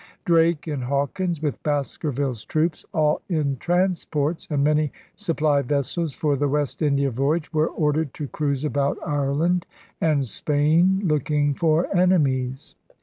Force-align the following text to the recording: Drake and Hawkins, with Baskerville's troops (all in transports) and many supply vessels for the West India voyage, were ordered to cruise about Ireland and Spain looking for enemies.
Drake 0.25 0.65
and 0.65 0.85
Hawkins, 0.85 1.43
with 1.43 1.61
Baskerville's 1.61 2.43
troops 2.43 2.83
(all 2.91 3.21
in 3.29 3.57
transports) 3.57 4.47
and 4.49 4.63
many 4.63 4.91
supply 5.15 5.61
vessels 5.61 6.15
for 6.15 6.35
the 6.35 6.47
West 6.47 6.81
India 6.81 7.11
voyage, 7.11 7.53
were 7.53 7.67
ordered 7.69 8.11
to 8.15 8.27
cruise 8.27 8.65
about 8.65 8.97
Ireland 9.05 9.67
and 10.01 10.25
Spain 10.25 11.01
looking 11.03 11.53
for 11.53 11.85
enemies. 11.95 12.73